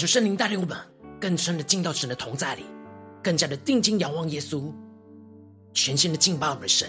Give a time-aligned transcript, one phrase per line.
[0.00, 0.74] 求圣灵带领我们
[1.20, 2.64] 更深的进到神的同在里，
[3.22, 4.72] 更加的定睛仰望耶稣，
[5.74, 6.88] 全心的敬拜我们的神。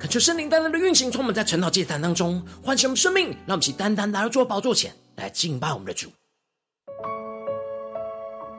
[0.00, 6.10] 恳求圣灵单单的运行，充满在晨祷祭坛当中唤醒我们生命，让我们起单单来到主的宝座前来敬拜我们的主。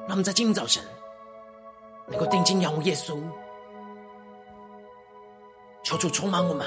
[0.08, 0.82] 让我们在今天早晨
[2.08, 3.22] 能够定睛仰望耶稣。
[5.86, 6.66] 求主充满我们，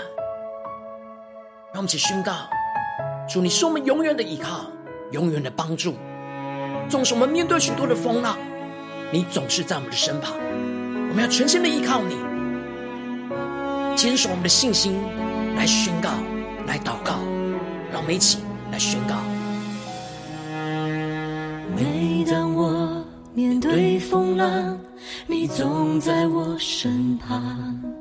[1.73, 2.33] 让我们一起宣告：
[3.29, 4.61] 主，你是我们永远的依靠，
[5.11, 5.97] 永远的帮助。
[6.89, 8.39] 纵使我们面对许多的风浪，
[9.11, 10.35] 你总是在我们的身旁。
[11.11, 12.15] 我们要全心的依靠你，
[13.97, 14.97] 坚守我们的信心，
[15.57, 16.11] 来宣告，
[16.69, 17.15] 来祷告。
[17.91, 18.39] 让我们一起
[18.71, 19.17] 来宣告。
[21.75, 23.05] 每当我
[23.35, 24.79] 面对风浪，
[25.27, 27.98] 你总在我身旁。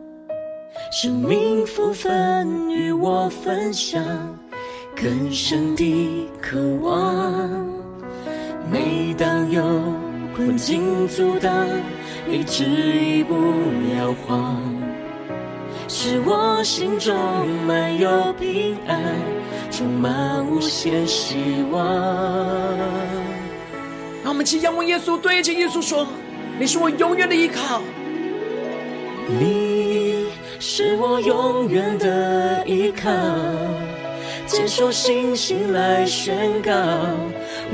[0.99, 4.03] 生命福分与我分享，
[4.95, 7.67] 更深的渴望。
[8.71, 9.61] 每当有
[10.35, 11.53] 困境阻挡，
[12.25, 13.35] 你执意不
[13.95, 14.59] 摇晃，
[15.87, 17.15] 使我心中
[17.67, 18.99] 满有平安，
[19.69, 21.35] 充满无限希
[21.71, 21.85] 望。
[24.23, 26.07] 让我们一起仰望耶稣，对着耶稣说
[26.57, 27.83] ：“你是我永远的依靠。”
[29.39, 29.66] 你。
[30.59, 33.11] 是我永远的依靠，
[34.47, 36.71] 坚守信心来宣告，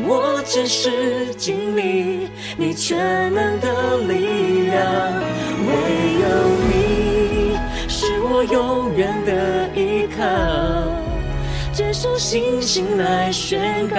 [0.05, 4.83] 我真实经历你全能的力量。
[5.65, 5.71] 唯
[6.19, 6.27] 有
[6.67, 10.25] 你是我永远的依靠，
[11.71, 13.95] 坚守信心来宣告，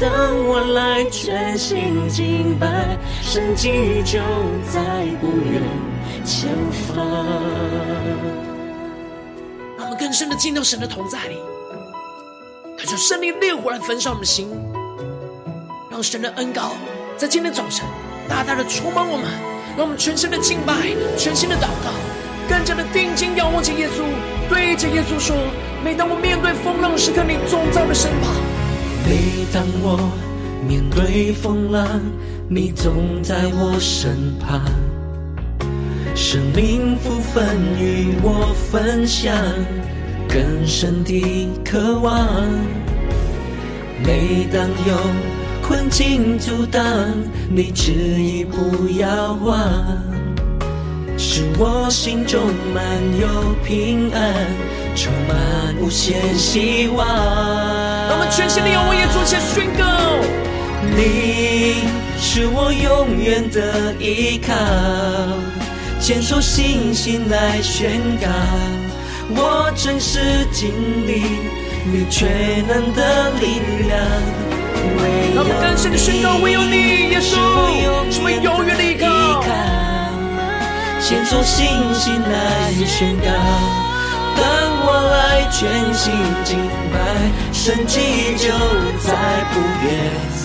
[0.00, 0.10] 当
[0.46, 4.18] 我来全心敬拜，神迹就
[4.72, 4.80] 在
[5.20, 5.60] 不远。
[6.26, 6.50] 前
[6.88, 6.96] 方，
[9.78, 11.36] 让我们更深的进到神的同在里，
[12.76, 14.48] 感受圣灵烈火来焚烧我们的心，
[15.88, 16.72] 让神的恩膏
[17.16, 17.86] 在今天早晨
[18.28, 19.24] 大大的充满我们，
[19.76, 20.74] 让我们全新的敬拜，
[21.16, 21.92] 全新的祷告，
[22.48, 24.02] 更加的定睛仰望着耶稣，
[24.48, 25.36] 对着耶稣说：
[25.84, 28.34] 每当我面对风浪时刻，你总在我身旁；
[29.06, 30.10] 每当我
[30.66, 31.86] 面对风浪，
[32.50, 34.60] 你总在我身旁。
[36.16, 37.44] 生命福分
[37.78, 39.36] 与我分享，
[40.26, 42.26] 更深的渴望。
[44.02, 44.96] 每当有
[45.62, 46.82] 困境阻挡，
[47.50, 49.70] 你执意不要忘，
[51.18, 52.40] 使我心中
[52.72, 52.82] 满
[53.20, 54.34] 有平安，
[54.96, 57.06] 充满无限希望。
[57.06, 59.84] 让我们全心的仰望耶稣，且宣告：
[60.96, 61.84] 你
[62.18, 65.55] 是我永远的依靠。
[66.06, 68.28] 坚守信心来宣告，
[69.30, 70.70] 我真实经
[71.04, 71.24] 历
[71.82, 73.58] 你全能的力
[73.88, 73.98] 量。
[75.34, 77.34] 让我们更深的宣告，唯有你，耶稣，
[78.08, 79.42] 是我永远的依靠。
[81.02, 83.26] 坚守信心来宣告，
[84.38, 84.46] 当
[84.86, 86.56] 我来全心敬
[86.94, 87.02] 拜，
[87.52, 88.54] 神迹就
[89.02, 89.10] 在
[89.50, 89.90] 不远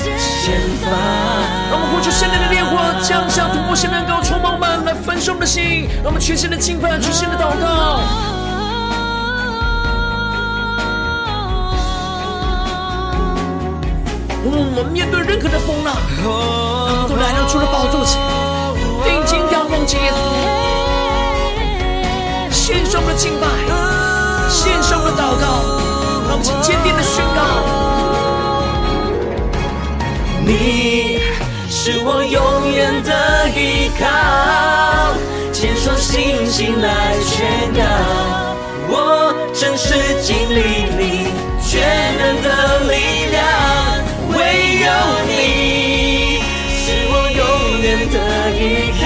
[0.09, 0.89] 前方。
[1.69, 8.01] 让我们呼求圣灵的烈火，降下突破性能够充满满来焚烧我们的心，让我们全新的敬拜，全新的祷告。
[14.43, 18.19] 我们面对任何的风浪，我们都来到主的宝座前，
[19.05, 20.13] 定睛仰望着耶稣，
[22.51, 23.47] 献上的敬拜，
[24.49, 25.63] 献上的祷告，
[26.27, 27.39] 让我们坚定的宣告：
[30.45, 31.21] 你
[31.69, 32.50] 是我永
[33.61, 34.03] 依靠，
[35.51, 37.83] 坚守信心来宣告，
[38.89, 38.95] 我
[39.53, 39.93] 真实
[40.23, 40.59] 经历
[40.97, 41.27] 你
[41.61, 41.69] 全
[42.17, 42.47] 能的
[42.89, 42.91] 力
[43.29, 43.39] 量。
[44.33, 44.35] 唯
[44.81, 44.87] 有
[45.27, 45.29] 你
[46.75, 47.41] 是我永
[47.81, 48.17] 远的
[48.57, 48.59] 依
[48.99, 49.03] 靠，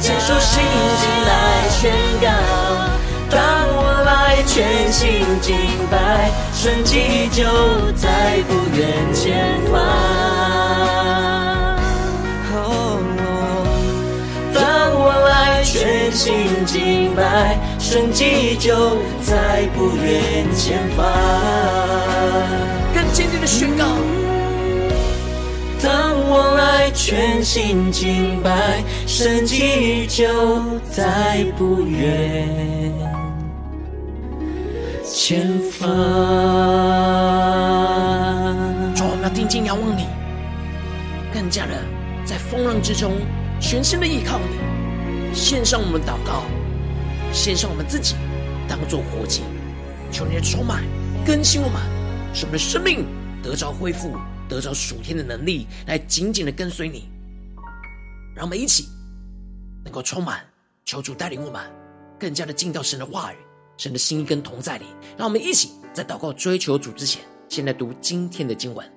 [0.00, 0.62] 坚守信
[0.96, 1.30] 心来
[1.68, 1.92] 宣
[2.22, 2.26] 告，
[3.28, 3.36] 当
[3.76, 5.02] 我来全心
[5.42, 5.54] 敬
[5.90, 7.44] 拜，神迹就
[7.94, 10.13] 在不远前方。
[16.24, 16.32] 心
[16.64, 21.04] 敬拜，神迹就在不远前方。
[22.94, 23.84] 更坚定的宣告，
[25.82, 32.48] 当我来全心敬拜，神迹就在不远
[35.04, 35.86] 前方。
[38.96, 40.06] 主，我们要定睛仰望你，
[41.34, 41.72] 更加的
[42.24, 43.12] 在风浪之中
[43.60, 44.56] 全心的依靠你，
[45.34, 46.44] 献上我们祷告，
[47.32, 48.14] 献上我们自己，
[48.68, 49.42] 当做活祭，
[50.12, 50.84] 求你的充满
[51.26, 51.82] 更新我们，
[52.32, 53.04] 使我们的生命
[53.42, 54.16] 得着恢复，
[54.48, 57.08] 得着属天的能力，来紧紧的跟随你。
[58.32, 58.88] 让我们一起
[59.84, 60.40] 能够充满，
[60.84, 61.60] 求主带领我们
[62.18, 63.36] 更加的进到神的话语、
[63.76, 64.86] 神的心意跟同在里。
[65.16, 68.88] 让我们一起在祷告追求主之前，先来读今天的经文。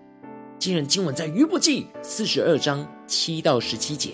[0.59, 4.13] 今日经文在约伯记四十二章七到十七节，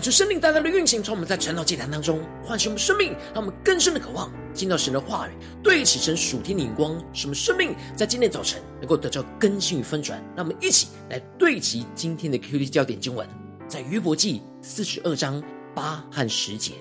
[0.00, 5.32] 恳求圣灵大大的运行，从我们在晨祷祭坛当中唤醒我们生命，让我们更深的渴望进到神的话语，
[5.62, 10.18] 对齐神属天的眼光，使我们生命在今天早晨能够得到更新与翻转。
[10.34, 13.28] 让我们一起来对齐今天的 QD 焦点经文，
[13.68, 15.42] 在约伯记四十二章
[15.74, 16.72] 八和十节。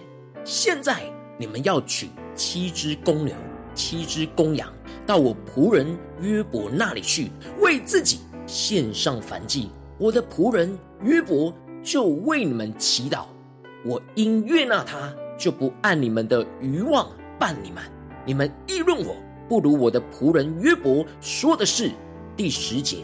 [0.46, 1.04] 现在
[1.38, 3.36] 你们要取七只公牛、
[3.76, 4.74] 七只公羊，
[5.06, 5.86] 到我仆人
[6.22, 7.30] 约伯那里去，
[7.60, 9.70] 为自己献上燔祭。
[9.98, 11.54] 我的仆人约伯。
[11.84, 13.26] 就为你们祈祷，
[13.86, 17.10] 我因悦纳他，就不按你们的愚妄
[17.40, 17.84] 办你们。
[18.26, 19.16] 你们议论我，
[19.48, 21.92] 不如我的仆人约伯说的是。
[22.36, 23.00] 第十节，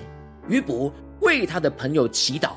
[0.47, 2.51] 约伯为他的朋友祈祷，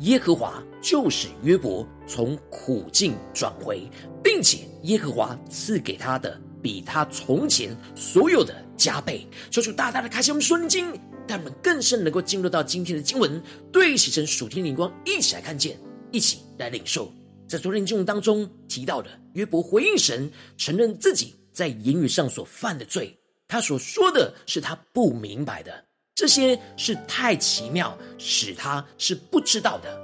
[0.00, 3.88] 耶和华就使约伯从苦境转回，
[4.22, 9.26] 并且耶和华赐给他的比他从前所有的加倍。
[9.50, 10.92] 求主大大的开心我们顺经。
[11.26, 15.78] 但我们更深能够进入到今天的经文，对齐成属天灵光，一起来看见，
[16.10, 17.12] 一起来领受。
[17.48, 30.00] 在昨天经文当中提到的约伯回应神，承认自己在言语上所犯的罪，他所说的是他不明白的，这些是太奇妙，使他是不知道的。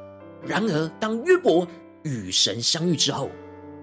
[0.46, 1.66] 然而，当约伯
[2.04, 3.30] 与神相遇之后，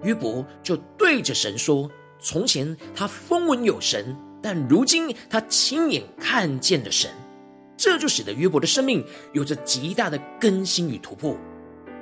[0.02, 1.90] 约伯就对着神说
[2.22, 7.10] ：“从前他风闻有神，但如今他亲眼看见了神。”
[7.76, 11.36] 这就使得约伯的生命有着极大的更新与突破，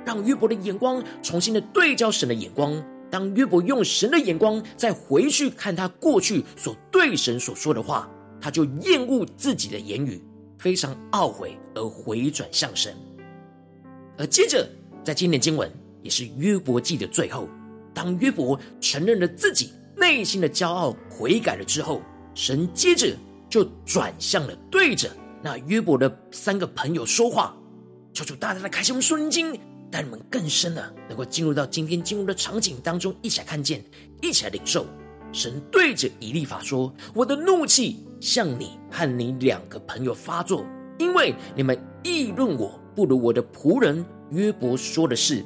[0.05, 2.83] 让约伯的眼光重新的对焦神的眼光。
[3.11, 8.09] 当约伯用神的眼光再回去看他过去所对神所说的话，
[8.41, 10.21] 他就厌恶自己的言语，
[10.57, 12.95] 非常懊悔而回转向神。
[14.17, 14.67] 而接着
[15.03, 17.49] 在今天经文也是约伯记的最后，
[17.93, 22.01] 当约伯承认了自己内心的骄傲，悔改了之后，
[22.33, 23.15] 神接着。
[23.47, 25.09] 就转向了，对着
[25.45, 27.55] 那约伯的三个朋友说话。
[28.11, 29.55] 求主大大的开启我们属灵经，
[29.91, 33.85] 带你们更深的能够进入到今天进入的场景当中，一起来看见，
[34.23, 34.87] 一起来领受。
[35.31, 40.65] 神对着以利法说：“我的怒气向你和你两个朋友发作，
[40.97, 45.45] 因为你们议论我不如我的仆人约伯说的是。”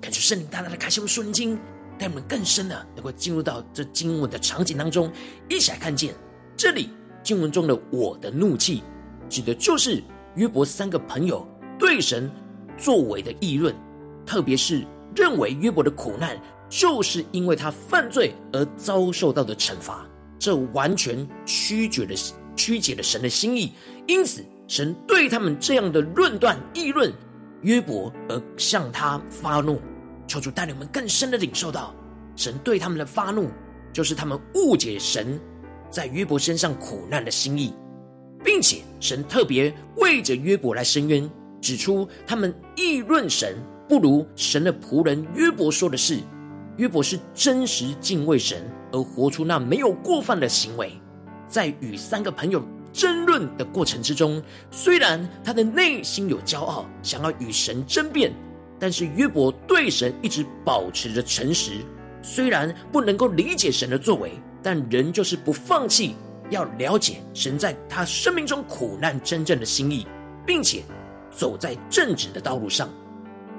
[0.00, 1.58] 感谢圣灵大大的开启我们属灵经，
[1.98, 5.10] 带我们更深的能够进入到这经文的场景当中，
[5.48, 6.14] 一起来看见
[6.56, 6.90] 这里
[7.28, 8.82] 经文中的“我的怒气”，
[9.28, 10.02] 指的就是。
[10.34, 11.44] 约伯三个朋友
[11.78, 12.30] 对神
[12.76, 13.74] 作为的议论，
[14.24, 20.06] 特别是认为约伯的苦难就是因为他犯罪而遭受到的惩罚，
[20.38, 22.14] 这完全曲解了
[22.54, 23.72] 曲解了神的心意。
[24.06, 27.12] 因此，神对他们这样的论断议论
[27.62, 29.82] 约伯而向他发怒。
[30.26, 31.92] 求主带领我们更深的领受到，
[32.36, 33.48] 神对他们的发怒，
[33.92, 35.38] 就是他们误解神
[35.90, 37.74] 在约伯身上苦难的心意。
[38.44, 41.28] 并且神特别为着约伯来伸冤，
[41.60, 43.56] 指出他们议论神
[43.88, 46.20] 不如神的仆人约伯说的是，
[46.76, 50.92] 约伯是真实敬畏神而活出那没有过犯的行为。
[51.48, 54.40] 在与三个朋友争论的过程之中，
[54.70, 58.32] 虽然他的内心有骄傲，想要与神争辩，
[58.78, 61.72] 但是约伯对神一直保持着诚实。
[62.22, 66.14] 虽然不能够理解神的作为，但仍就是不放弃。
[66.50, 70.06] 要了解神在他生命中苦难真正的心意，
[70.46, 70.82] 并且
[71.30, 72.88] 走在正直的道路上。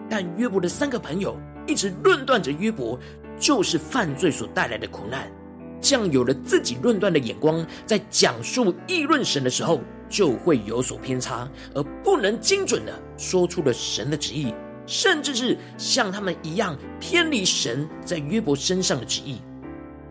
[0.09, 1.37] 但约伯的三个朋友
[1.67, 2.99] 一直论断着约伯
[3.39, 5.31] 就是犯罪所带来的苦难，
[5.79, 14.51] 这样有了自己论断的眼光，在讲述议论神的时候，就会有所偏差，而不能精准的说出了神的旨意，
[14.87, 19.39] 甚至是像他们一样偏离神在约伯身上的旨意。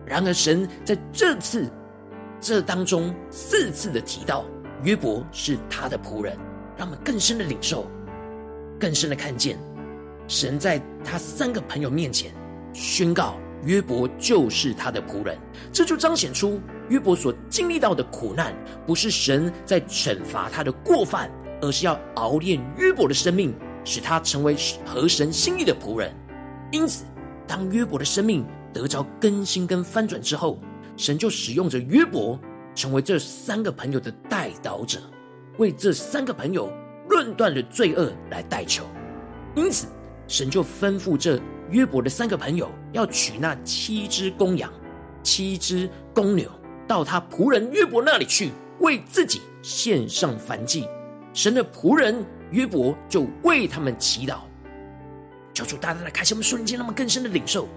[0.09, 1.71] 然而，神在这次。
[2.41, 4.45] 这当中四次的提到
[4.83, 6.37] 约伯是他的仆人，
[6.77, 7.85] 让我们更深的领受，
[8.79, 9.59] 更深的看见
[10.25, 12.31] 神在他三个朋友面前
[12.71, 13.35] 宣告
[13.65, 15.37] 约伯就是他的仆人，
[15.73, 18.55] 这就彰显出约伯所经历到的苦难，
[18.87, 21.29] 不是神在惩罚他的过犯，
[21.61, 26.15] 而是要熬炼约伯的生命，使他成为合神心意的仆人。
[26.71, 27.03] 因此，
[27.45, 30.59] 当约伯的生命得着更新跟翻转之后，
[30.97, 32.39] 神就使用着约伯，
[32.75, 34.99] 成为这三个朋友的代祷者，
[35.57, 36.71] 为这三个朋友
[37.07, 38.83] 论断的罪恶来代求。
[39.55, 39.87] 因此，
[40.27, 44.71] 神就吩咐这约伯的三个朋友，要取那七只公羊、
[45.23, 46.49] 七只公牛，
[46.87, 50.87] 到他仆人约伯那里去，为自己献上燔祭。
[51.33, 54.39] 神的仆人约伯就为他们祈祷，
[55.53, 57.67] 求主大大的开启我们瞬间，让我们更深的领受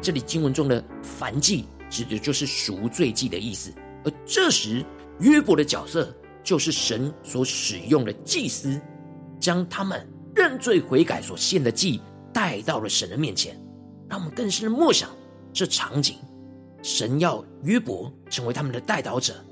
[0.00, 1.64] 这里经文中的燔祭。
[1.90, 3.72] 指的就是赎罪祭的意思，
[4.04, 4.84] 而这时
[5.20, 6.14] 约伯的角色
[6.44, 8.78] 就是神所使用的祭司，
[9.40, 11.98] 将他们认罪悔改所献的祭
[12.30, 13.58] 带到了神的面前，
[14.06, 15.08] 让我们更深的默想
[15.50, 16.16] 这场景。
[16.82, 19.42] 神要约伯成为他们的代祷者，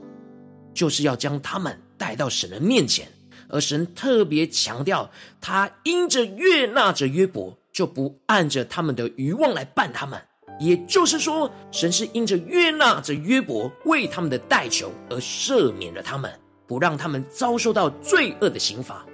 [0.74, 3.08] 就是要将他们带到神的面前，
[3.48, 5.10] 而神特别强调，
[5.40, 10.20] 他因着悦纳着约伯，就不按着他们的欲望来办他们。
[10.58, 16.32] 也就是说，神是因着悦纳着约伯为他们的代求而赦免了他们，
[16.66, 19.04] 不让他们遭受到罪恶的刑罚。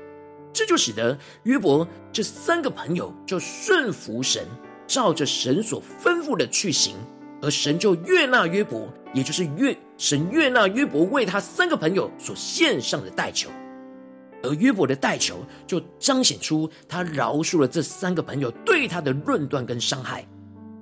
[0.53, 4.47] 这就使得约伯这三个朋友就顺服神，
[4.87, 6.95] 照着神所吩咐的去行，
[7.41, 13.49] 而神就悦纳约伯，也就是悦神悦纳约伯为他三个朋友所献上的代求，
[14.43, 20.25] 而约伯的代求就彰显出他饶恕了这三个朋友对他的论断跟伤害。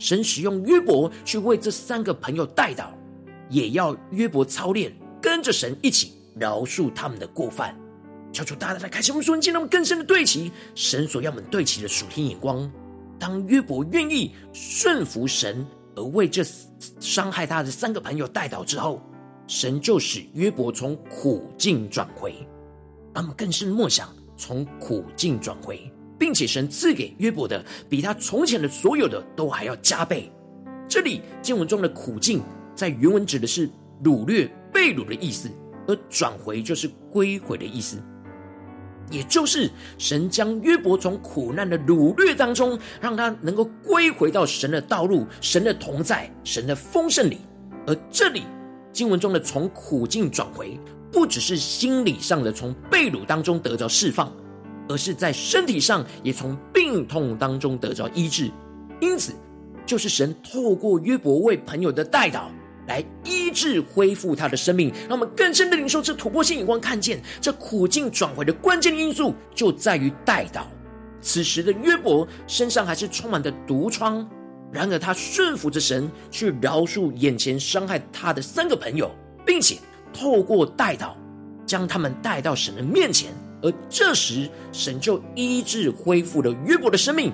[0.01, 2.87] 神使用约伯去为这三个朋友代祷，
[3.51, 7.79] 也要约伯操练，跟着神一起饶恕他们的过犯。
[8.33, 12.69] 求主大大的开启我们属灵眼，让我们更深的对齐神所要我们对齐的属天眼光。
[13.19, 16.43] 当约伯愿意顺服神，而为这
[16.99, 19.03] 伤害他的三个朋友代祷之后，
[19.47, 22.35] 神就使约伯从苦境转回。
[23.13, 25.93] 让我们更深默想，从苦境转回。
[26.21, 30.31] 并且神赐给约伯的，比他从前的所有的都还要加倍。
[30.87, 32.43] 这里经文中的苦境，
[32.75, 33.67] 在原文指的是
[34.05, 35.51] 掳掠、被掳的意思，
[35.87, 37.97] 而转回就是归回的意思。
[39.11, 47.39] 也就是神将约伯从苦难的掳掠当中，让他能够归回到神的道路、神的同在、神的丰盛里。
[47.87, 48.43] 而这里
[48.93, 50.79] 经文中的从苦境转回，
[51.11, 54.31] 不只是心理上的从被掳当中得到释放。
[54.91, 58.51] 而是在身体上也从病痛当中得着医治，
[59.01, 59.33] 因此
[59.87, 62.47] 就是神透过约伯为朋友的代祷，
[62.89, 64.93] 来医治恢复他的生命。
[65.09, 70.63] 让我们更深的领受这突破性眼光，看见这苦境转回的关键因素就在于代祷。
[71.21, 74.29] 此时的约伯身上还是充满着毒疮，
[74.73, 79.09] 然而他顺服着神，去饶恕眼前伤害他的三个朋友，
[79.47, 79.77] 并且
[80.13, 81.13] 透过代祷
[81.65, 83.33] 将他们带到神的面前。
[83.63, 87.33] 而这时，神就医治恢复了约伯的生命。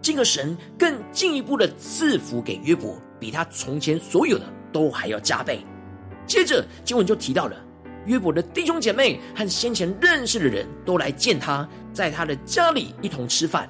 [0.00, 5.64] 这个神更进一步的赐福给约伯，比他从前所有的都还要加倍。
[6.26, 7.56] 接着经文就提到了
[8.06, 13.68] 约伯的弟兄姐妹和先前认识的人都来见他，在他的家里一同吃饭。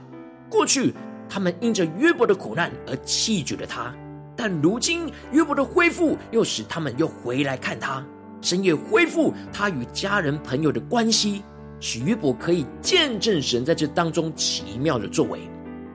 [0.49, 0.95] 过去
[1.29, 3.95] 他们因着约伯的苦难而弃绝了他，
[4.35, 8.05] 但如今约伯的恢复又使他们又回来看他。
[8.41, 11.43] 神也恢复他与家人朋友的关系，
[11.83, 15.41] 使约伯可以见证神在这当中奇妙的作为。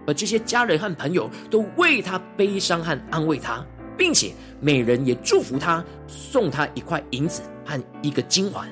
[0.06, 3.65] 而这些家人和朋友都为他悲伤和安慰他，
[3.98, 8.67] 并且每人也祝福他，送他一块银子和一个金环。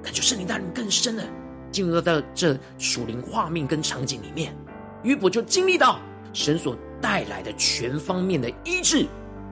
[0.00, 1.24] 感觉圣灵带领更深了
[1.72, 4.56] 进入到这属灵画面跟场景里面，
[5.02, 5.98] 约伯就经历到
[6.32, 9.06] 神所带来的全方面的医治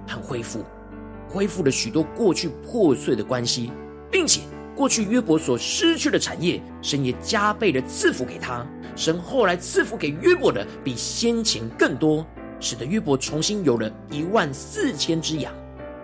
[0.06, 0.64] 和恢复，
[1.28, 3.72] 恢复了许多过去破碎的关系，
[4.08, 4.40] 并且。
[4.76, 8.64] 过去约伯所失去的产业，神也加倍的赐福给他。
[8.94, 12.24] 神后来赐福给约伯的比先前更多，
[12.60, 15.50] 使得约伯重新有了一万四千只羊、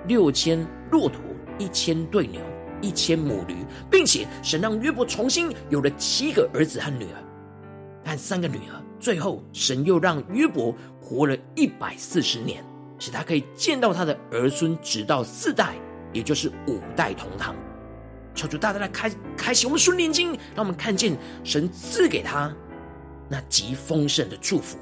[0.09, 1.21] 六千骆驼、
[1.59, 2.41] 一千对牛、
[2.81, 3.57] 一千母驴，
[3.91, 8.83] 并且神让约伯重新有了七个儿子和女儿，和三个女儿。
[8.99, 12.65] 最后，神又让约伯活了一百四十年，
[12.99, 15.75] 使他可以见到他的儿孙，直到四代，
[16.13, 17.55] 也就是五代同堂。
[18.35, 22.55] 求主大大的开开启我们顺灵眼睛，让我们看见神赐给他
[23.29, 24.79] 那极丰盛的祝福。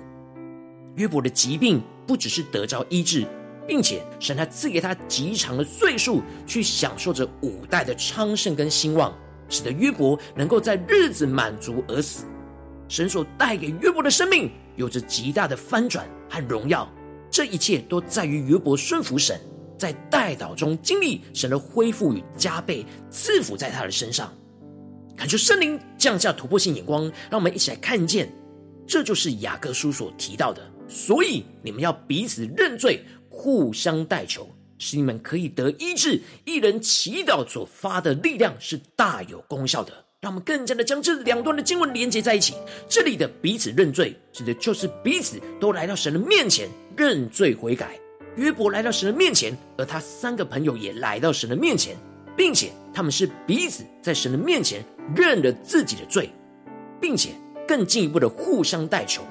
[0.96, 3.26] 约伯的疾病不只是得着医治，
[3.66, 9.12] 并且神还赐给他极长的岁数，去享受着五代的昌盛跟兴旺，
[9.48, 12.24] 使得约伯能够在日子满足而死。
[12.88, 16.88] 神所带给约伯的生命有着极大的翻转和荣耀，
[17.30, 19.40] 这一切都在于约伯顺服神。
[19.80, 24.30] 在代祷中经历神的恢复与加倍赐福在他的身上，
[25.16, 28.30] 感受圣灵降下突破性眼光，让我们一起来看见，
[28.86, 30.60] 这就是雅各书所提到的。
[30.86, 36.20] 所以你们要彼此认罪，互相代求，使你们可以得医治。
[36.44, 39.92] 一人祈祷所发的力量是大有功效的。
[40.20, 42.52] 让我们更加的将这两段的经文连接在一起。
[42.86, 47.98] 这里的彼此认罪，指的就是彼此都来到神的面前认罪悔改。
[48.36, 51.96] 约伯来到神的面前，而他三个朋友也来到神的面前，
[52.36, 56.30] 并且他们是彼此在神的面前认了自己的罪，
[57.00, 57.30] 并且
[57.66, 59.22] 更进一步的互相代求。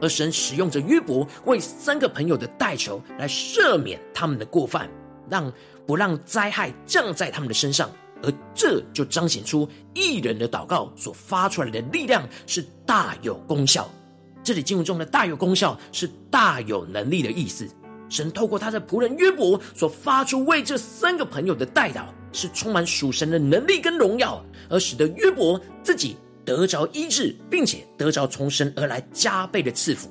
[0.00, 4.88] 而神使用着约伯为三个朋友的代求来赦免他们的过犯，
[5.28, 5.52] 让
[5.86, 7.90] 不让灾害降在他们的身上，
[8.22, 13.90] 而这就彰显出义人的祷告所发出来的力量是大有功效。
[14.42, 17.68] 这里经文中的大有功效是大有能力的意思。
[18.10, 30.10] 神透过他的仆人约伯所发出为这三个朋友的代祷，是充满属神的能力跟荣耀，而使得约伯自己得着医治，并且得着从神而来加倍的赐福。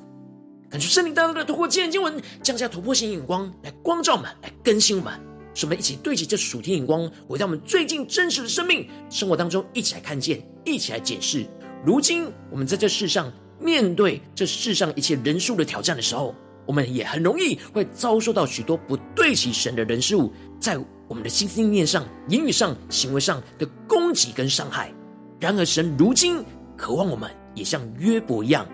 [0.69, 5.13] 感谢圣灵大大的透过今天经文降下突破性眼光，来光照我们，来更新我们，
[5.53, 11.45] 使我们一起对齐这属天眼光，回到我们最近真实的生命生活当中，一起来看见，一起来检视。
[11.85, 16.33] 如今我们在这世上面对这世上一切人数的挑战的时候。
[16.69, 20.77] 我们也很容易会遭受到许多不对齐神的人事物，在
[21.07, 24.93] 我们的心思意念上、言语上、行为上的攻击跟伤害。
[25.39, 26.45] 然而，神如今
[26.77, 28.67] 渴望我们也像约伯一样，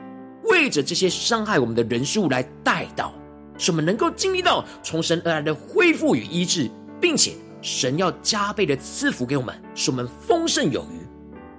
[0.44, 3.12] 为着这些伤害我们的人事物来代祷，
[3.58, 7.32] 使我们能够经历到从神而来的恢复与医治，并且
[7.62, 11.05] 神要加倍的赐福给我们，使我们丰盛有余。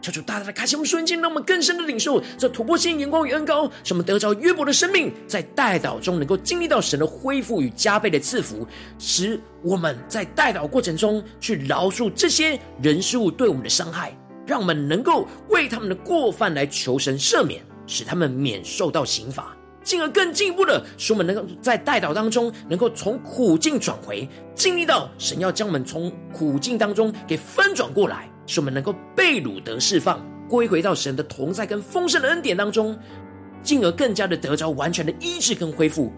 [0.06, 8.64] 求主大大的开启我们瞬间，让我们更深的领受这突破性眼光与恩高，使我们得着约伯的生命，在代祷中能够经历到神的恢复与加倍的赐福，
[9.00, 14.16] 使我们在代祷过程中去饶恕这些人事物对我们的伤害，
[14.46, 28.28] 让我们能够为他们的过犯来求神赦免，使他们免受到刑罚，进而更进一步的使我们能够在代祷当中能够从苦境转回，经历到神要将我们从苦境当中给翻转过来。
[28.48, 32.96] 使我们能够被掳得释放，归回到神的同在跟丰盛的恩典当中，
[33.62, 36.12] 进而更加的得着完全的医治跟恢复，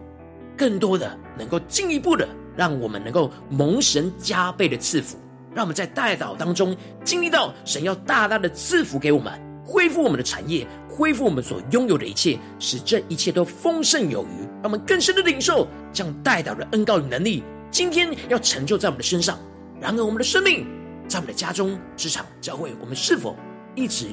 [0.57, 2.27] 更多的能够进一步的
[2.57, 5.19] 让我们能够蒙神加倍的赐福，
[5.55, 9.33] 让我们在代祷当中经历到神要大大的赐福给我们，
[9.65, 10.67] 恢复我们的产业，
[10.99, 19.39] 恢复我们所拥有的一切，使这一切都丰盛有余，让我们更深的领受，将代祷的恩膏与能力今天要成就在我们的身上。
[19.81, 20.67] 然而，我们的生命
[21.07, 23.37] 在我们的家中、职场、教会，我们是否
[23.77, 24.09] 一直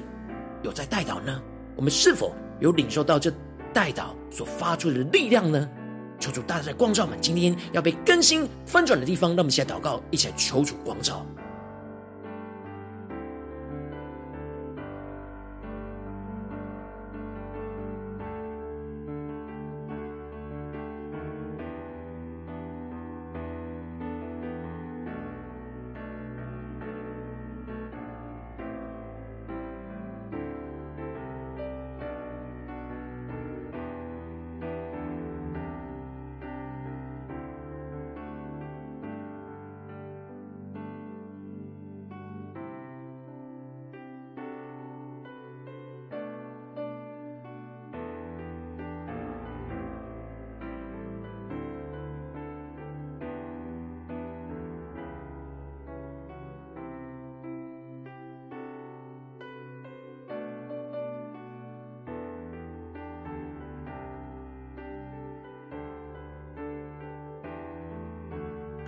[0.61, 1.41] 有在代祷呢？
[1.75, 3.33] 我们是否有领受到这
[3.73, 5.67] 代祷所发出的力量呢？
[6.19, 11.25] 求主大大的光照我们，今天要被更新翻转的地方，让我们一起来祷告，一起来求主光照。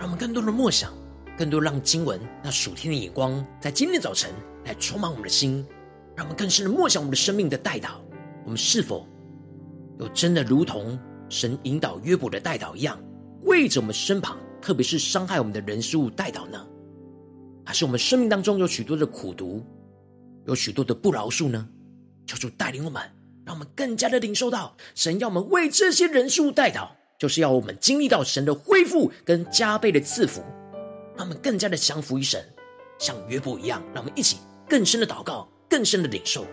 [0.08, 0.90] 我们更多的默想，
[1.36, 4.30] 更多让经文那属天的眼光，在今天早晨
[4.64, 5.62] 来充满我们的心，
[6.16, 7.90] 让我们更深的默想我们的生命的代祷。
[8.42, 9.06] 我们是否
[9.98, 12.98] 有真的如同神引导约伯的代祷一样，
[13.42, 16.66] 为着我们身旁，特别是伤害我们的人事物代祷呢？
[17.66, 19.62] 还是我们生命当中有许多的苦毒，
[20.46, 21.68] 有许多的不饶恕呢？
[22.26, 23.02] 求主带领我们，
[23.44, 26.92] 让我们更加的领受到神要我们为这些人事物代祷。
[27.18, 30.40] 就是要我们经历到神的恢复跟加倍的赐福，
[31.16, 32.40] 让我们更加的降服于神，
[32.98, 36.46] 像约伯一样，让我们一起更深的祷告，更深的领受。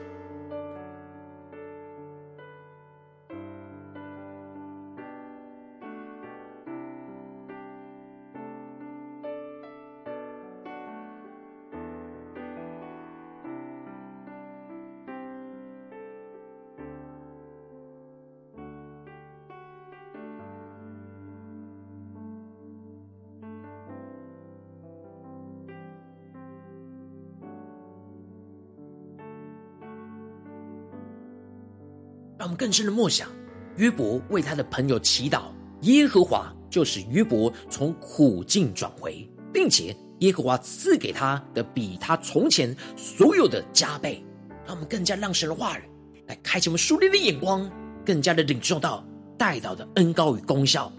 [32.55, 33.29] 更深的默想，
[33.77, 35.43] 约伯为他的朋友祈祷，
[35.81, 44.23] 耶和华就使约伯从苦境转回，并且耶和华赐给他的比他从前所有的加倍。
[44.65, 45.83] 让我们更加让神的话语
[46.27, 47.69] 来开启我们属灵的眼光，
[48.03, 49.05] 更加的领受到
[49.37, 50.91] 代祷的恩膏与功效。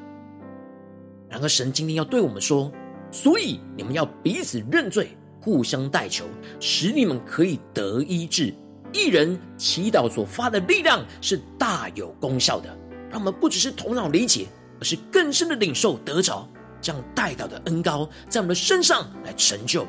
[1.28, 2.70] 然而，神今天要对我们说，
[3.10, 6.24] 所以你们要彼此认罪，互相代求，
[6.60, 8.54] 使你们可以得医治。
[8.92, 12.68] 一人祈祷所发的力量是大有功效的，
[13.10, 14.46] 让我们不只是头脑理解，
[14.80, 16.48] 而是更深的领受得着
[16.80, 19.86] 这样带到的恩高，在我们的身上来成就。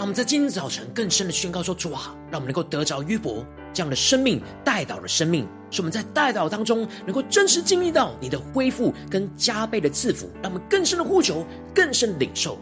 [0.00, 12.58] 让我们在今天早晨更深的宣告说：“主啊，让我们能够得着约伯这样的生命，代祷的生命，使我们在代祷当中能够真实经历到你的恢复跟加倍的赐福，让我们更深的呼求，更深的领受。”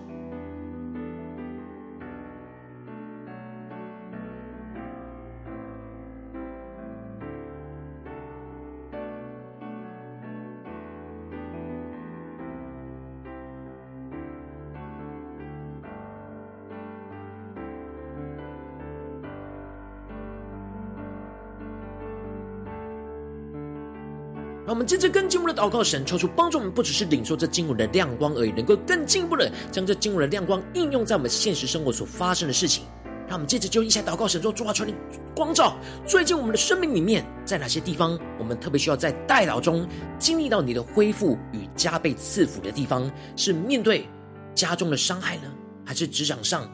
[24.88, 32.85] 接着更进一步的祷告，神抽出帮助我们，不只是领受这经文的亮光而已，能够更进一步的将这经文的亮光应用在我们现实生活所发生的事情。
[33.29, 34.94] 让我们接着就一起来祷告，神说：主啊，求你
[35.37, 39.87] 光照最近我们的生命里面，在哪些地方我们特别需要在代祷中
[40.18, 43.12] 经历到你的恢复与加倍赐福的地方？
[43.37, 44.09] 是面对
[44.55, 45.53] 家中的伤害呢，
[45.85, 46.66] 还是职场上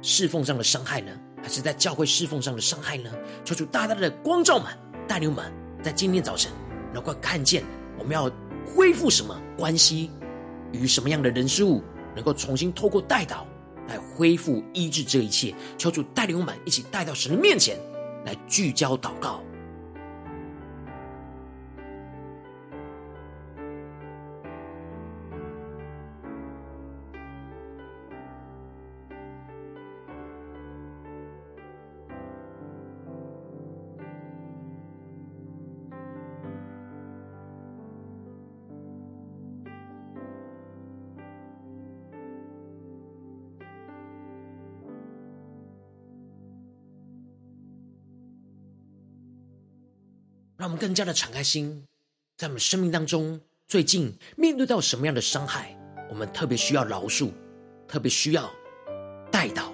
[0.00, 1.10] 侍奉上的伤害呢？
[1.42, 3.10] 还是在教会侍奉上的伤害呢？
[3.44, 4.66] 求主大大的光照们，
[5.08, 5.52] 带领我们，
[5.82, 6.52] 在今天早晨
[6.92, 7.64] 能够看见
[7.98, 8.30] 我们要
[8.66, 10.10] 恢复什么关系，
[10.72, 11.82] 与什么样的人事物，
[12.14, 13.44] 能够重新透过代祷
[13.88, 15.54] 来恢复医治这一切。
[15.76, 17.78] 求主带领我们一起带到神的面前
[18.24, 19.42] 来聚焦祷告。
[50.82, 51.86] 更加的敞开心，
[52.36, 55.78] 在我们生命当中，最近面对到什么样的伤害，
[56.10, 57.30] 我们特别需要饶恕，
[57.86, 58.50] 特别需要
[59.30, 59.72] 带到，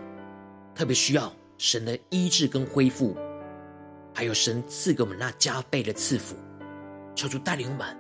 [0.75, 3.17] 特别需要神的医治跟恢复，
[4.15, 6.37] 还有神赐给我们那加倍的赐福，
[7.15, 7.97] 求主带领我们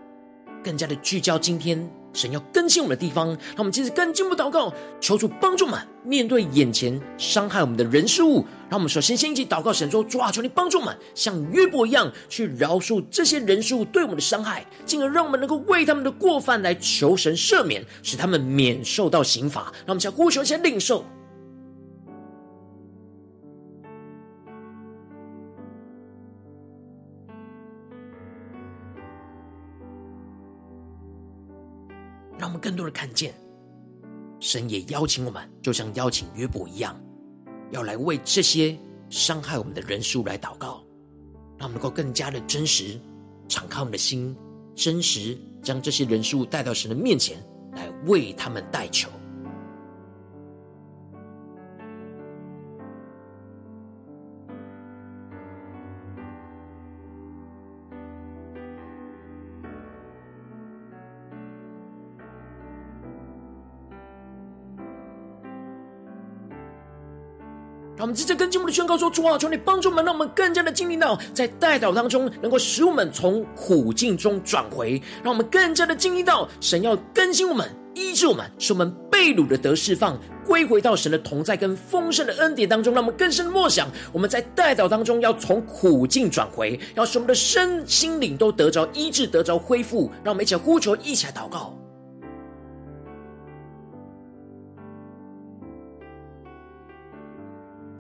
[0.63, 1.91] 更加的聚焦今天。
[2.19, 8.45] 神要更新我们的地方，让我们接着更进一步祷告，求主帮助我们面对眼前伤害我们的人事物。
[8.69, 19.73] 让我们首先先一起祷告，神说：主啊，求你帮助我们，像约伯一样去饶恕这些人事物对我们的伤害，进而让我们能够为他们的过犯来求神赦免，使他们免受到刑罚。
[19.87, 21.05] 让我们先呼求，先领受。
[32.39, 33.35] 让我们更多的看见，
[34.39, 36.99] 神也邀请我们，就像邀请约伯一样，
[37.73, 38.79] 要来为这些
[39.11, 40.85] 伤害我们的人数来祷告，
[41.59, 42.99] 让我们能够更加的真实，
[43.49, 44.37] 敞开我们的心，
[44.75, 47.37] 真实将这些人数带到神的面前，
[47.73, 49.09] 来为他们代求。
[67.99, 82.95] 让我们直接跟进我们的宣告说：主啊，求你帮助我们，让我们更加的经历到在代祷当中，能够使我们从苦境中转回，让我们更加的经历到神要更新我们、医治我们，使我们被掳的得释放，归回到神的同在跟丰盛的恩典当中。
[82.95, 90.09] 让我们更深的默想，我们在代祷当中要从苦境转回，要使我们的身心灵都得着医治、得着恢复。
[90.23, 91.77] 让我们一起呼求，一起来祷告。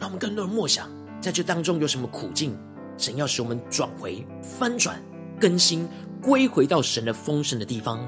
[0.08, 0.88] 让我们更多的默想，
[1.20, 2.56] 在这当中有什么苦境，
[2.96, 4.98] 神要使我们转回、翻转、
[5.38, 5.86] 更新、
[6.22, 7.98] 归回到神的丰盛的地方。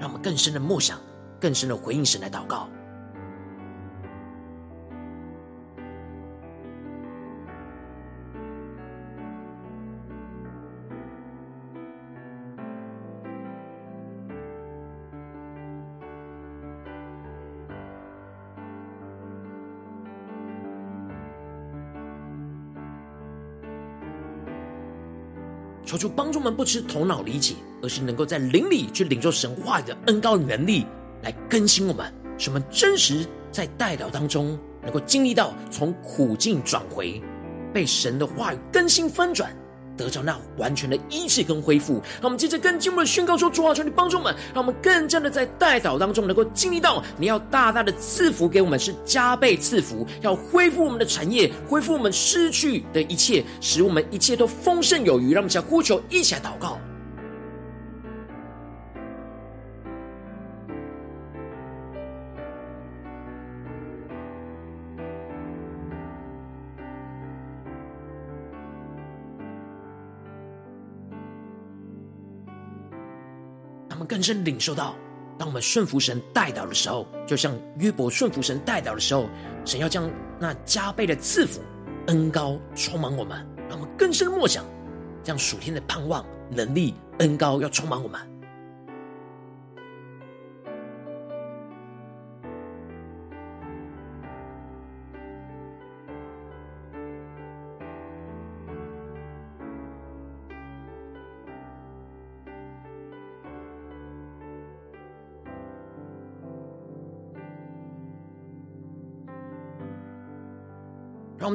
[0.00, 0.98] 让我们更深的默想，
[1.40, 2.68] 更深的回应神来祷告。
[26.08, 30.84] 帮助我们，不吃头脑理解，而是能够在灵里去领受神话语的恩高能力，
[31.22, 37.22] 来更新我们，使我们真实在代祷当中，能够经历到从苦境转回，
[37.72, 39.50] 被神的话语更新翻转。
[39.96, 55.32] 得着那完全的医治跟恢复，让我们接着跟进一步的宣告说：主啊，求你帮助我们，让我们更加的在代祷当中能够经历到你要大大的赐福给我们，是加倍赐福，要恢复我们的产业，恢复我们失去的一切，使我们一切都丰盛有余。
[55.32, 56.78] 让我们想呼求，一起来祷告。
[74.06, 74.94] 更深领受到，
[75.36, 79.28] 当我们顺服神带导的时候，就像约伯顺服神带导的时候，
[79.64, 81.60] 神要将那加倍的赐福、
[82.06, 84.64] 恩高充满我们，让我们更深默想，
[85.22, 88.20] 这样属天的盼望、能力、恩高要充满我们。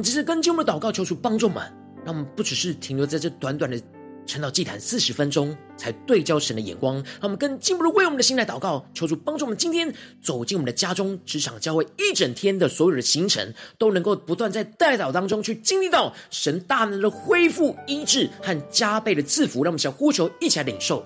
[0.01, 1.63] 们继续跟进我们的祷告，求主帮助我们，
[2.03, 3.79] 让我们不只是停留在这短短的
[4.25, 6.95] 撑到祭坛四十分钟，才对焦神的眼光。
[6.95, 19.63] 让我们更进一步的为我们的心来祷告，求主帮助我们今天走进我们的家中、职场、教会一整天的所有的行程，都能够不断在代祷当中去经历到神大能的恢复、医治和加倍的赐福。
[19.63, 21.05] 让我们想呼求，一起来领受。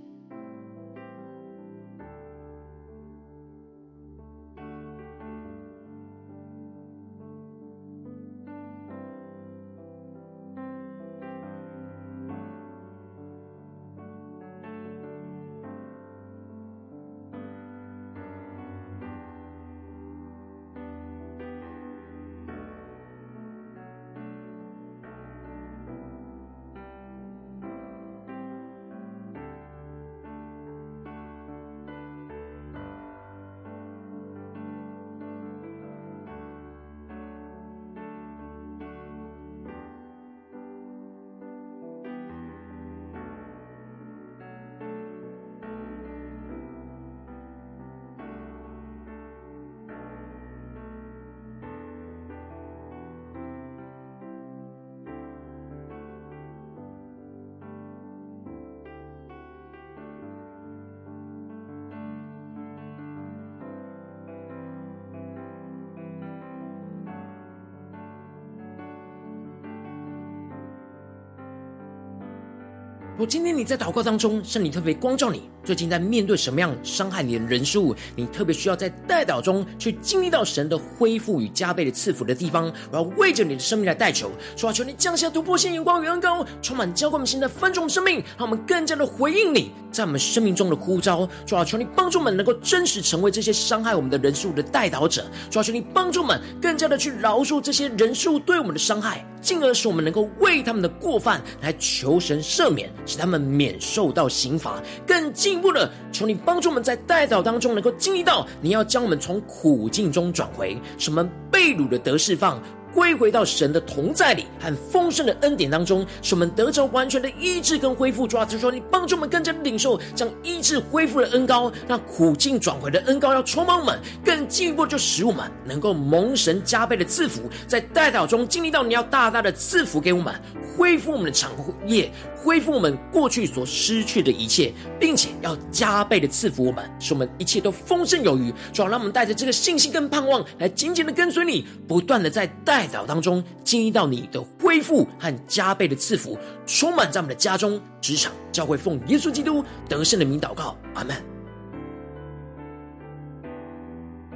[73.17, 99.23] 我今天你在祷告当中，圣灵特别光照你，最近在面对什么样伤害你的人事物，你特别需要在代祷中去经历到神的恢复与加倍的赐福的地方，我要为着你的生命来代求，主啊，求你降下突破性眼光与恩膏，充满浇灌我们新的分种生命，让我们更加的回应你在我们生命中的呼召，主啊，求你帮助我们能够真实成为这些伤害我们的人事物的代祷者，主啊，求你帮助我们更加的去饶恕这些人事物对我们的伤害。
[99.41, 104.79] 进而使我们能够为他们的过犯来求神赦免，使他们免受到刑罚。
[105.07, 112.57] 更进进一步的，求你帮助我们在代祷当中能够经历到，你要将我们从苦境中转回，使我们被掳的得释放。
[112.93, 118.27] 归回到神的同在里和丰盛的恩典当中，使我们得着完全的医治跟恢复。
[118.27, 130.35] 主啊，就说你帮助我们更加的领受将医治恢复的恩膏，让苦境转回的恩膏要充满我们，更进一步就使我们能够蒙神加倍的赐福，在代祷中经历到你要大大的赐福给我们，
[130.77, 131.49] 恢复我们的产
[131.85, 132.11] 业。
[132.43, 138.51] 恢复我们过去所失去的一切，并且要加倍的赐福我们，使我们一切都丰盛有余。
[138.73, 151.30] 主要让我们带着这个信心跟盼望，来紧紧的跟随你，不断的在代祷当中经历到你的恢复和加倍的赐福，充满在我们的家中、职场、教会，奉耶稣基督得胜的名祷告，阿门。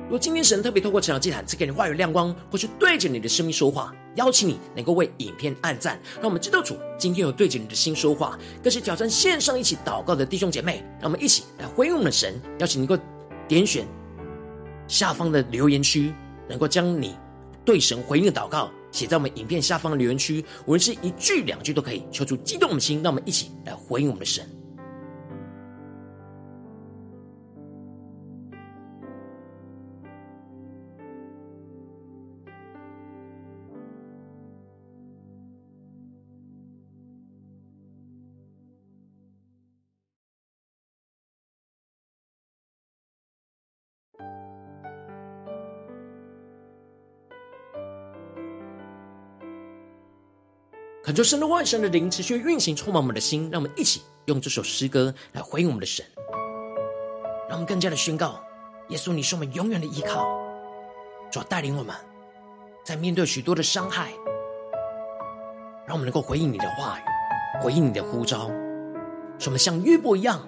[0.05, 12.39] 如果今天神特别透过成长祭坛赐给你话语亮光，或是对着你的生命说话，邀请你能够为影片按赞，让我们知道主今天有对着你的心说话，更是挑战线上一起祷告的弟兄姐妹，让我们一起来回应我们的神。
[12.59, 13.03] 邀请你能够
[13.47, 13.87] 点选
[14.87, 16.13] 下方的留言区，
[16.47, 17.17] 能够将你
[17.65, 24.47] 对神回应的祷告写在我们影片下方的留言区，无论是一句两句都可以，求主激动我们的心，让我们一起来回应我们的神。
[51.15, 56.05] 求神的万神的灵持续运行，充满我们的心，让我们一起用这首诗歌来回应我们的神，
[57.47, 58.43] 让我们更加的宣告：
[58.89, 60.27] 耶稣，你是我们永远的依靠，
[61.31, 61.95] 主带领我们，
[62.83, 64.11] 在面对许多的伤害，
[65.87, 68.49] 让我们能够回应你的话语，回应你的呼召，
[69.39, 70.45] 使我们像约伯一样，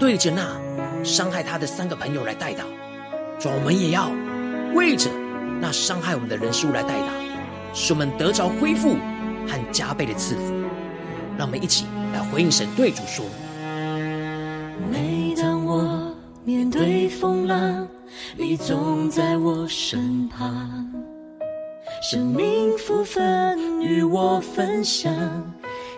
[0.00, 0.60] 对着那
[1.04, 2.64] 伤害他的三个朋友来代祷，
[3.38, 4.10] 主，我们也要
[4.74, 5.08] 为着
[5.60, 7.10] 那伤害我们的人事物来代祷，
[7.72, 8.96] 使我们得着恢复。
[9.50, 10.54] 和加倍的赐福，
[11.36, 13.26] 让我们一起来回应神，对主说：
[14.90, 17.88] 每当我面对风浪，
[18.36, 20.88] 你总在我身旁，
[22.00, 25.12] 生命福分与我分享，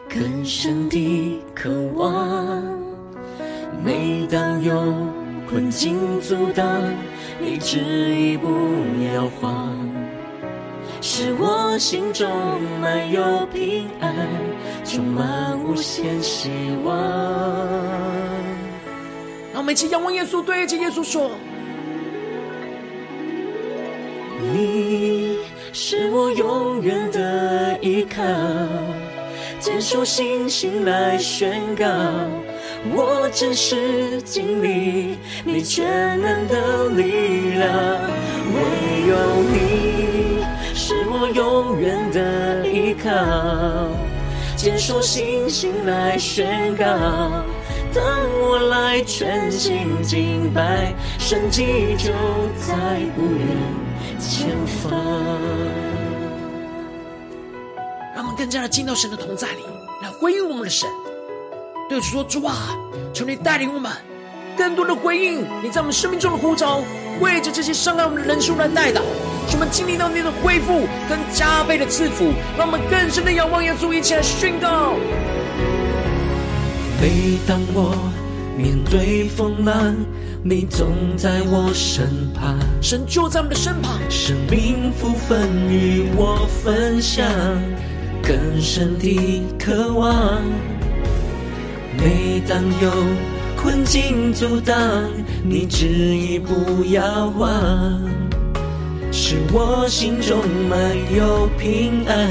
[0.09, 2.63] 更深的渴望。
[3.85, 4.95] 每当有
[5.49, 6.83] 困境阻挡，
[7.41, 7.79] 你执
[8.17, 8.49] 意不
[9.15, 9.77] 摇晃，
[11.05, 12.31] 使我心中
[12.81, 14.15] 满有平安，
[14.85, 16.49] 充满无限希
[16.85, 16.97] 望。
[19.53, 21.33] 让我们一起仰望耶稣，对着耶稣说：
[24.53, 25.39] 你
[25.73, 28.23] 是我永远的依靠，
[29.59, 31.85] 坚守信心来宣告。
[32.95, 35.85] 我真实经历你全
[36.21, 37.69] 能的力量，
[38.55, 38.61] 唯
[39.09, 39.17] 有
[39.51, 39.92] 你
[40.93, 43.09] 是我永远的依靠，
[44.57, 46.85] 坚守信心来宣告，
[47.95, 48.05] 当
[48.43, 52.13] 我来全心敬拜，神迹就
[52.59, 52.75] 在
[53.17, 53.41] 不远
[54.21, 54.93] 前方。
[58.15, 59.63] 让我们更加的进到神的同在里，
[60.03, 60.87] 来回应我们的神。
[61.89, 62.77] 对主说：“主啊，
[63.15, 63.91] 求你带领我们，
[64.59, 66.83] 更多的回应你在我们生命中的呼召，
[67.19, 69.01] 为着这些伤害我们的人数来代祷，
[69.53, 74.95] 使我们经历到你的恢复跟加倍的赐福，让我们更深的仰望耶稣，一起来宣告。
[76.99, 77.95] 每当我
[78.57, 79.95] 面对风浪，
[80.43, 80.89] 你总
[81.19, 87.27] 在我身旁，神就在我们的身旁，生命福分与我分享，
[88.23, 90.41] 更深的渴望。”
[91.99, 92.91] 每当有
[93.55, 94.81] 困境阻挡，
[95.45, 98.01] 你执意不摇晃，
[99.15, 100.39] 使我心中
[100.71, 100.79] 满
[101.15, 102.29] 有平安，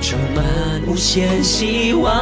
[0.00, 0.42] 充满
[0.86, 2.14] 无限希望。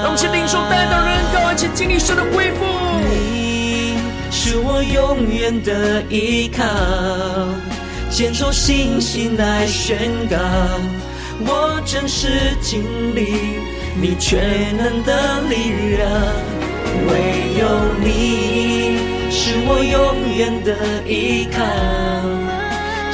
[0.00, 2.64] 让我们先领受代祷人高，一起经历神的恢复。
[3.04, 3.98] 你
[4.30, 6.64] 是我永远的依靠，
[8.08, 10.38] 坚守信心来宣告，
[11.40, 12.28] 我真实
[12.62, 12.82] 经
[13.14, 13.60] 历。
[14.00, 16.08] 你全能的力量，
[17.08, 17.12] 唯
[17.58, 17.68] 有
[18.00, 18.96] 你
[19.30, 20.72] 是我永远的
[21.04, 21.58] 依靠，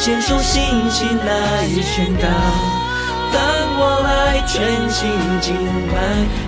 [0.05, 2.29] 坚守信心来宣告，
[3.33, 3.41] 当
[3.79, 5.57] 我来全心敬
[5.89, 5.97] 拜，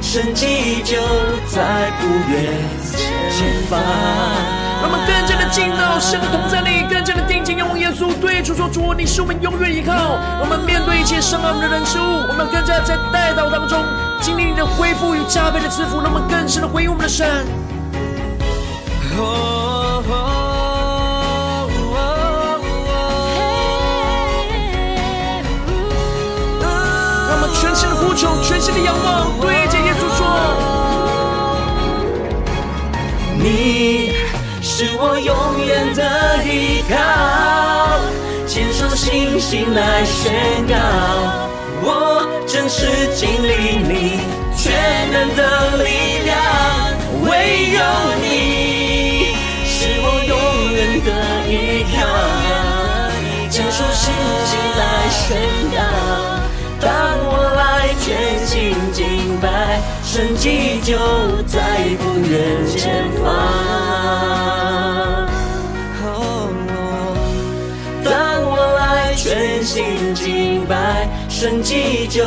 [0.03, 1.01] 神迹就
[1.49, 2.53] 在不远
[2.93, 3.81] 前方。
[4.83, 13.83] 让我们更加的进到神的同在里，更加的定睛仰望耶稣，对主说：“主，你是我们永远依靠。”我们面对一切伤害我们的人事物，我们更加在代祷当中
[14.21, 17.27] 经历你的恢复与加倍的赐福，让我们更深的回应我们的神。
[28.07, 30.21] 呼求，全心的仰望，对着耶稣说
[33.43, 34.13] ：“你。”
[34.63, 35.35] 是我永
[35.65, 36.03] 远的
[36.45, 36.95] 依靠，
[38.47, 40.33] 坚守信心来宣
[40.69, 40.75] 告，
[41.83, 41.89] 我
[42.47, 44.21] 真实经历你
[44.55, 44.75] 全
[45.13, 45.41] 能的
[45.83, 46.37] 力量，
[47.25, 47.81] 唯有
[48.21, 48.25] 你
[49.65, 50.37] 是我永
[50.75, 50.77] 远
[51.07, 51.09] 的
[51.49, 51.55] 依
[51.95, 51.97] 靠，
[53.49, 54.13] 坚守信
[54.45, 55.25] 心来宣
[55.73, 55.79] 告，
[56.81, 56.87] 当
[57.29, 57.36] 我
[58.07, 58.15] 全
[58.47, 60.97] 心敬拜，神迹就
[61.45, 61.59] 在
[61.99, 63.27] 不远前方。
[68.05, 72.23] 当我来全心敬拜，神迹就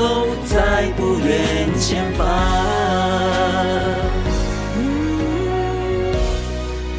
[0.46, 2.28] 在不远前方。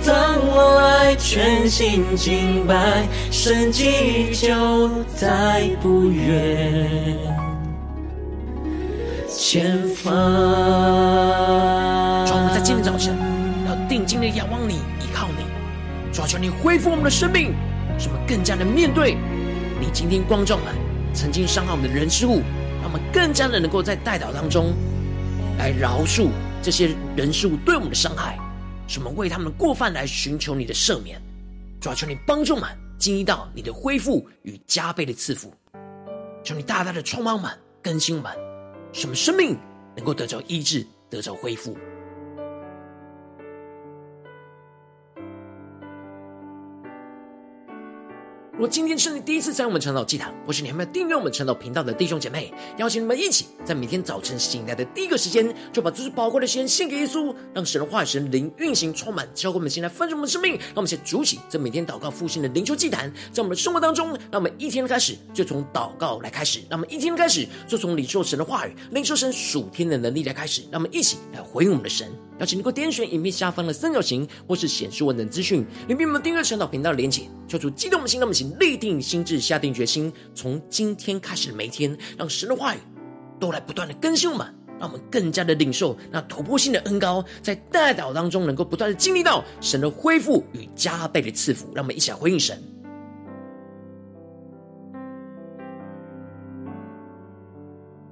[0.07, 7.50] 当我来全心敬拜，神迹就在不远
[9.51, 10.15] 前方。
[12.25, 13.19] 主，我们在今天早晨
[13.67, 15.43] 要定睛的仰望你，依靠你，
[16.13, 17.53] 主，求你恢复我们的生命，
[17.99, 19.17] 使我们更加的面对。
[19.81, 20.67] 你今天光照们
[21.13, 22.43] 曾经伤害我们的人事物，
[22.81, 24.73] 让我们更加的能够在代祷当中
[25.59, 26.29] 来饶恕
[26.63, 28.39] 这些人事物对我们的伤害，
[28.87, 31.21] 使我们为他们的过犯来寻求你的赦免。
[31.81, 32.71] 主求你帮助们
[33.01, 35.53] 经历到你的恢复与加倍的赐福，
[36.45, 37.51] 求你大大的充满我们
[37.83, 38.33] 更新满
[38.93, 39.57] 什么生命
[39.97, 41.77] 能够得着医治，得着恢复。
[48.61, 60.59] 如果今天是你第一次在我们晨祷祭坛，或是你还没有订阅我们晨祷频道的弟兄姐妹，邀请你们一起在每天早晨醒来的第一个时间，就把这最宝贵的时间献给耶稣，让神的话语、神灵运行充满，教会我们现在丰盛的生命。
[60.59, 72.13] 让我们先主起这每天祷告复兴的灵修祭坛，在我们的生活当中，让我们一天开始就从祷告来开始，让我们一天开始就从领受神的话语、领受神属天的能力来开始，让我们一起来回应我们的神。
[72.41, 82.79] 邀请你能够点选影片下方的三角形，或是显示文字资讯，里面我们订阅晨祷频道的连结，求主激动的心，让我们请立定心智，下定决心，从今天开始的每一天，让神的话语
[83.39, 84.47] 都来不断的更新我们，
[84.79, 92.63] 让我们更加的领受那突破性的恩高，在代祷当中能够不断的经历到神的恢复与加倍的赐福，让我们一起来回应神。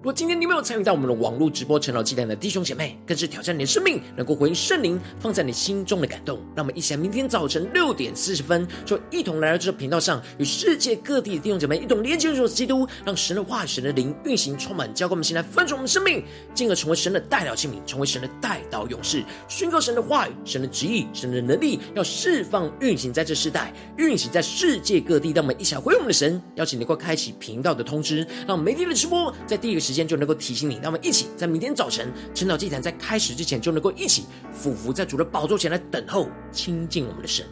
[0.09, 6.39] 果今天你没有参与到我们的网络直播晨祷祭坛的弟兄姐妹，更是挑战你的生命，能够回应圣灵放在你心中的感动。
[6.57, 25.33] 让我们一起来，明天早晨六点四十分，就一同来到这个频道上，与世界各地的弟兄姐妹一同连接入基督，让神的话语、神的灵运行充满，教灌我们，现在分盛我们生命，进而成为神的代表器皿，成为神的代祷勇士，宣告神的话语、神的旨意、神的能力，要释放运行在这世代，运行在世界各地。
[25.33, 37.45] 让我们一起来回应我们的神，邀请你快开启频道的通知，让我们每天的直播在第一个时间就能够提醒你，那我们一起在明天早晨晨祷祭坛在开始之前，就能够一起俯伏在主的宝座前来等候亲近我们的神。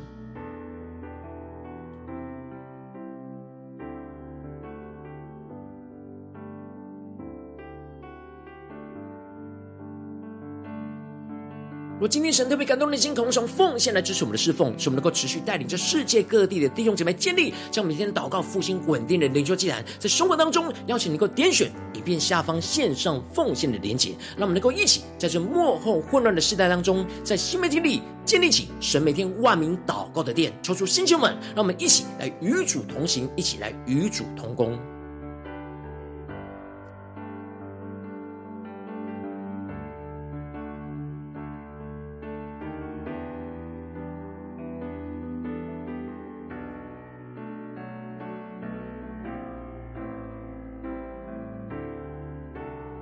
[11.98, 34.78] 如今天神特别感动的心，同时奉献来支持我们的侍奉，使我们能够持续带领着世界各地的弟兄姐妹建立，将每天祷告复兴稳定的灵修祭坛，在生活当中邀请你能够点选以便下方线上奉献的连结，让我们能够一起在这幕后混乱的时代当中，在新媒体里建立起神每天万名祷告的殿，抽出星球们，让我们一起来与主同行，一起来与主同工。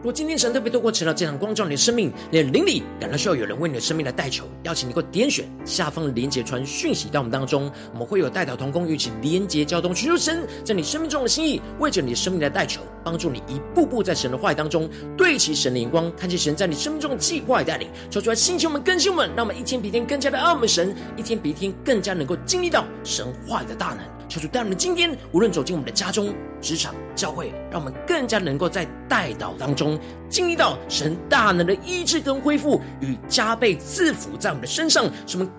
[0.04, 14.86] 如果今天神特别透过晨祷这场光照你的生命，你的灵里感到需要有人为你的生命来代求，邀请你给我点选下方的连结传讯息到我们当中，我们会有代祷同工与其连结交通，寻求神在你生命中的心意，为着你的生命来代求，帮助你一步步在神的话语当中
[15.16, 24.00] 对齐神的眼光，看见神在你生命中的计划与带领，说出来星球们更新我们，让我们一天比一天更加的爱我们神，一天比一天更加能够经历到神话语的大能。
[24.26, 29.93] 求主带我们今天，无论走进我们的家中、职场、教会，让我们更加能够在代祷当中
[30.28, 35.50] 经历到神大能的医治跟恢复与加倍赐福在我们的身上，使我们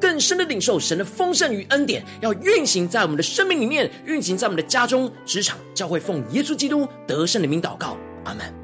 [0.00, 8.61] 更深的领受神的丰盛与恩典，要运行在我们的生命里面，运行在我们的家中、职场、教会，奉耶稣基督得胜的名祷告，阿门。